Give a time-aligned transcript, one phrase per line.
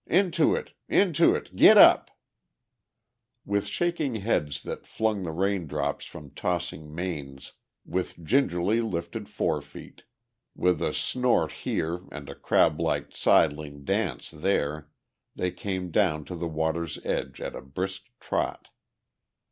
[0.07, 2.09] Into it; into it; get up!"
[3.45, 7.53] With shaking heads that flung the raindrops from tossing manes,
[7.85, 10.01] with gingerly lifted forefeet,
[10.55, 14.89] with a snort here and a crablike sidling dance there,
[15.35, 18.69] they came down to the water's edge at a brisk trot.